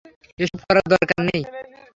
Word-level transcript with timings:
এসব 0.39 0.59
করার 0.63 0.85
দরকার 0.93 1.19
নেই। 1.27 1.41